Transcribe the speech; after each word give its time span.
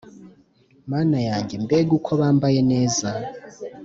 Mana 0.91 1.17
yanjye 1.27 1.53
mbega 1.63 1.91
uko 1.99 2.11
bambaye 2.21 2.59
neza 2.71 3.09